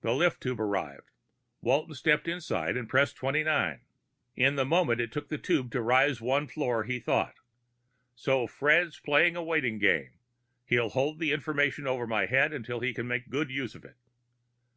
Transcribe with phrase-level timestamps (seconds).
[0.00, 1.12] The lift tube arrived.
[1.60, 3.82] Walton stepped inside and pressed twenty nine.
[4.34, 7.36] In the moment it took for the tube to rise the one floor, he thought,
[8.16, 10.18] _So Fred's playing a waiting game....
[10.64, 13.94] He'll hold the information over my head until he can make good use of it.